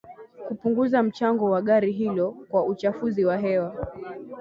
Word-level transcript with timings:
kupunguza 0.49 1.03
mchango 1.03 1.45
wa 1.51 1.61
gari 1.61 1.91
hilo 1.91 2.31
kwa 2.49 2.65
uchafuzi 2.65 3.25
wa 3.25 3.37
hewa 3.37 3.87